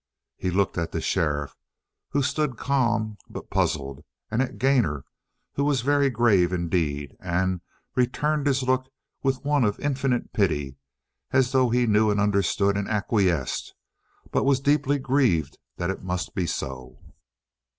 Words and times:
He 0.35 0.49
looked 0.49 0.79
at 0.79 0.93
the 0.93 0.99
sheriff, 0.99 1.55
who 2.09 2.23
stood 2.23 2.57
calm 2.57 3.19
but 3.29 3.51
puzzled, 3.51 4.03
and 4.31 4.41
at 4.41 4.57
Gainor, 4.57 5.05
who 5.53 5.63
was 5.63 5.81
very 5.81 6.09
grave, 6.09 6.51
indeed, 6.51 7.15
and 7.19 7.61
returned 7.93 8.47
his 8.47 8.63
look 8.63 8.91
with 9.21 9.45
one 9.45 9.63
of 9.63 9.79
infinite 9.79 10.33
pity, 10.33 10.75
as 11.29 11.51
though 11.51 11.69
he 11.69 11.85
knew 11.85 12.09
and 12.09 12.19
understood 12.19 12.77
and 12.77 12.89
acquiesced, 12.89 13.75
but 14.31 14.43
was 14.43 14.59
deeply 14.59 14.97
grieved 14.97 15.59
that 15.77 15.91
it 15.91 16.01
must 16.01 16.33
be 16.33 16.47
so. 16.47 16.97